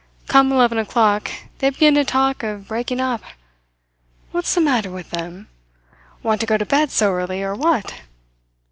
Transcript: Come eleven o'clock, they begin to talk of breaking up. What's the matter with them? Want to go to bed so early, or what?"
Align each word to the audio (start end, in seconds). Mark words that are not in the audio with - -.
Come 0.27 0.51
eleven 0.51 0.79
o'clock, 0.79 1.29
they 1.59 1.69
begin 1.69 1.93
to 1.93 2.03
talk 2.03 2.41
of 2.41 2.67
breaking 2.69 2.99
up. 2.99 3.21
What's 4.31 4.55
the 4.55 4.59
matter 4.59 4.89
with 4.89 5.11
them? 5.11 5.47
Want 6.23 6.41
to 6.41 6.47
go 6.47 6.57
to 6.57 6.65
bed 6.65 6.89
so 6.89 7.11
early, 7.11 7.43
or 7.43 7.53
what?" 7.53 7.93